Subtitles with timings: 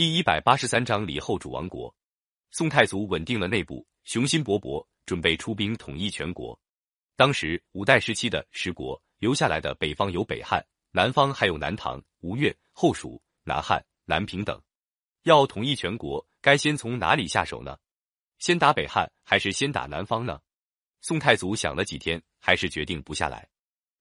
[0.00, 1.94] 第一百八十三章李后主亡国。
[2.52, 6.58] 宋太祖稳定了内部，雄心勃勃，准备出兵统一全国。
[7.16, 14.58] 当时五代时期的十国留下来的北方有北汉，南方还有南唐、吴越、后蜀、南汉、南平等。
[15.24, 17.76] 要统一全国，该先从哪里下手呢？
[18.38, 20.40] 先打北汉还是先打南方呢？
[21.02, 23.46] 宋太祖想了几天，还是决定不下来。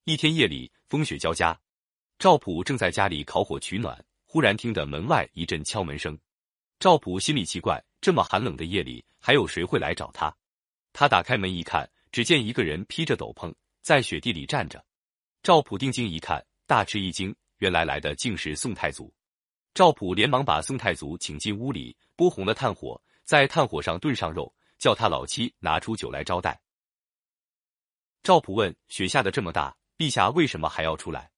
[0.05, 1.59] 一天夜里，风雪交加，
[2.17, 6.15] 赵普正在家里烤火取暖，忽然听得门外一阵敲门声。
[6.77, 10.31] 赵普心里奇怪，这么寒冷的夜里，还有谁会来找他？
[10.93, 13.51] 他打开门一看，只见一个人披着斗篷，
[13.81, 14.85] 在雪地里站着。
[15.41, 19.11] 赵普定睛一看，大吃一惊，原来来的竟是宋太祖。
[19.73, 26.61] 赵普连忙把宋太祖请进屋里，拨红了炭火，在炭火上炖上肉，叫他老妻拿出酒来招待。
[28.21, 31.31] 赵普问：“雪下的这么大，陛下为什么还要出来？”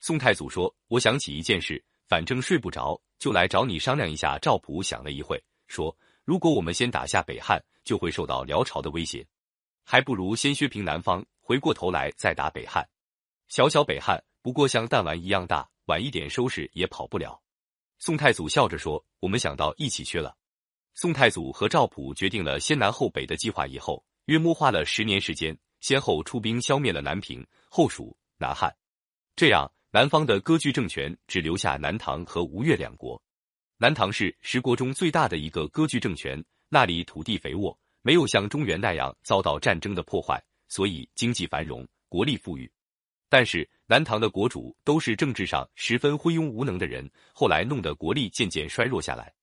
[0.00, 5.96] 宋太祖说：“我想起一件事，反正睡不着，就来找你商量一下。”赵普想了一会，说
[6.26, 9.24] ：“如果我们先打下北汉，就会受到辽朝的威胁，
[9.84, 12.84] 还不如先削平南方，回过头来再打北汉。
[13.46, 17.40] 小小北汉不过像弹丸一样大，晚一点收拾也跑不了。”
[18.00, 20.36] 宋太祖笑着说：“我们想到一起去了。”
[20.94, 28.74] 宋太祖和赵普决定了先南后北的计划以后，约摸花了十年时间，先后出兵消灭了南平、后蜀、南汉。
[29.36, 33.20] 这样，南方的割据政权只留下南唐和吴越两国。
[33.76, 42.70] 南唐是十国中最大的一个割据政权，那里土地肥沃，没有像中原那样遭到战争的破坏，所以经济繁荣，国力富裕。
[43.28, 49.34] 但是南唐的国主都是政治上十分昏庸无能的人，后来弄得国力渐渐衰弱下来。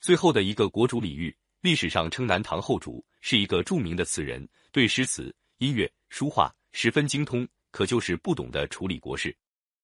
[0.00, 9.36] 最后的一个国主李煜，历史上称南唐后主，是一个著名的词人，对诗词、音乐、书画十分精通，可就是不懂得处理国事。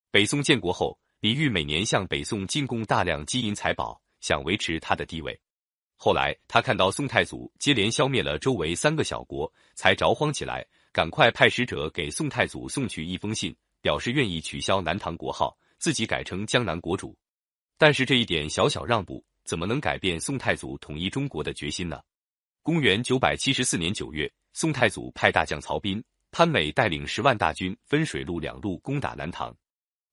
[0.09, 5.37] 北宋建国后，李煜每年向北宋进贡大量金银财宝，想维持他的地位。
[5.97, 10.65] 后来他看到宋太祖接连消灭了周围三个小国，才着慌起来。
[10.93, 17.15] 赶快派使者给宋太祖送去一封信，表示愿意取消南唐国号，自己改成江南国主。
[17.77, 21.99] 但是这一点小小让步，怎么能改变宋太祖统一中国的决心呢？
[22.63, 26.01] 公元九百七十四年九月，宋太祖派大将曹彬、
[26.31, 29.55] 潘美带领十万大军分水陆两路攻打南唐。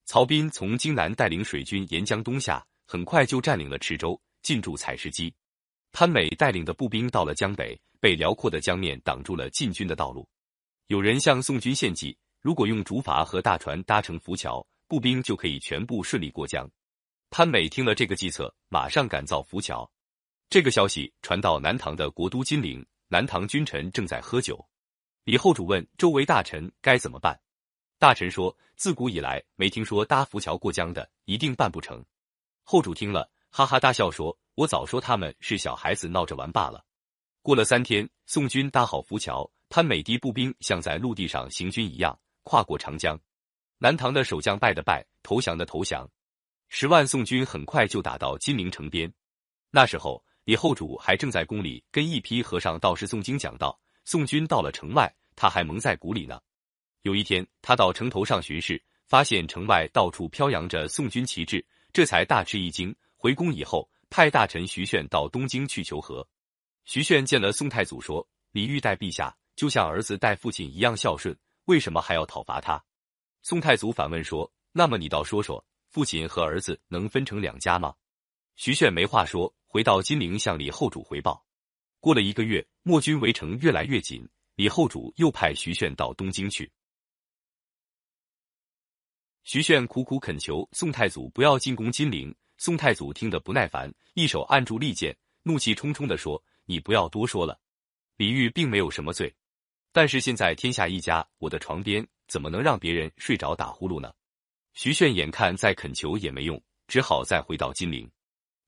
[0.07, 5.33] 曹彬从荆南带领水军沿江东下，很快就占领了池州，进驻采石矶。
[5.93, 10.29] 潘美带领的步兵到了江北，被辽阔的江面挡住了进军的道路。
[10.89, 16.69] 有人向宋军献计，如果用竹筏和大船搭成浮桥，步兵就可以全部顺利过江。
[17.31, 19.91] 潘美听了这个计策，马上赶造浮桥。
[20.51, 24.63] 这个消息传到南唐的国都金陵，南唐君臣正在喝酒。
[25.25, 27.41] 李后主问周围大臣该怎么办，
[28.05, 32.05] 大臣说：自古以来没听说搭浮桥过江的，一定办不成。
[32.63, 36.85] 后主听了，哈哈大笑说：“我早说他们是小孩子闹着玩罢了。”
[37.41, 39.51] 过了三天，宋军搭好浮桥。
[39.71, 43.19] 潘美的步兵像在陆地上行军一样跨过长江，
[43.79, 46.07] 南唐的守将拜的拜，投降的投降，
[46.69, 49.11] 十万宋军很快就打到金陵城边。
[49.71, 53.81] 那时候，李后主还正在宫里跟一批和尚道士诵经讲道。
[54.05, 56.39] 宋军到了城外，他还蒙在鼓里呢。
[57.05, 62.97] 有一天，他到城头上巡视，发现城外到处飘扬着宋军旗帜，这才大吃一惊。
[63.19, 66.27] 回宫以后，派大臣徐铉到东京去求和。
[66.87, 72.83] 徐铉见了宋太祖，说：“李欲待陛下。”就像儿子待父亲一样孝顺，为什么还要讨伐他？
[73.43, 77.95] 宋太祖反问说：“那么你倒说说，父亲和儿子能分成两家吗？”
[78.57, 81.45] 徐铉没话说，回到金陵向李后主回报。
[82.01, 86.73] 过了一个月，墨军围城越来越紧，李后主又派徐铉到东京去。
[89.45, 97.61] 徐铉苦苦恳求宋太祖不要进攻金陵，宋太祖听得不耐烦，一手按住利剑，怒气冲冲地说：“你不要多说了，
[98.17, 99.33] 李煜并没有什么罪。”
[99.93, 104.11] 但是现在天下一家，我的床边怎么能让别人睡着打呼噜呢？
[104.73, 108.11] 徐铉眼看再恳求也没用，只好再回到金陵。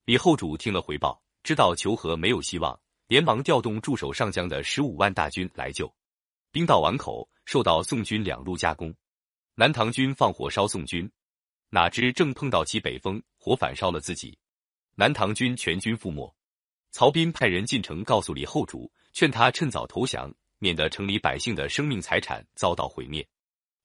[0.05, 5.91] 李后主听了回报，知道求和没有希望，连忙调动驻守上江的十五万大军来救。
[6.51, 8.93] 兵到碗口，受到宋军两路夹攻。
[9.59, 11.11] 南唐军放火烧宋军，
[11.69, 14.37] 哪知正碰到起北风，火反烧了自己，
[14.93, 16.31] 南唐军全军覆没。
[16.91, 20.31] 曹彬派人进城告诉李后主，劝他趁早投降。
[20.59, 23.27] 免得城里百姓的生命财产遭到毁灭。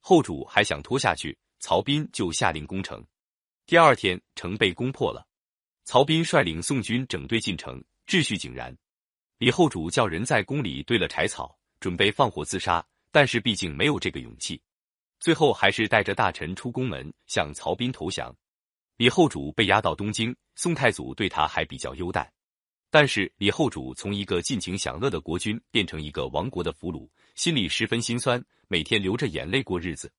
[0.01, 3.03] 后主还想拖下去，曹彬就下令攻城。
[3.67, 5.27] 第二天，城被攻破了。
[5.85, 8.75] 曹彬率领宋军整队进城，秩序井然。
[9.37, 14.59] 李后主叫人在宫里堆了柴草，准备放火自杀，但是毕竟没有这个勇气，
[15.23, 18.35] 最后还是带着大臣出宫门向曹彬投降。
[18.97, 22.29] 李后主被押到东京，宋太祖对他还比较优待。
[22.91, 30.13] 但是李后主从一个尽情享乐的国君变成一个亡国的俘虏，心里十分心酸，每天流着眼泪过日子。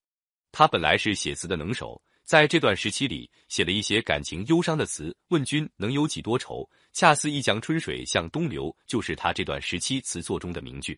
[0.53, 5.13] 他本来是写词的能手，在这段时期里写了一些感情忧伤的词。
[5.27, 6.65] 问君能有几多愁？
[6.93, 10.97] 恰似一江春水向东流，就是他这段时期词作中的名句。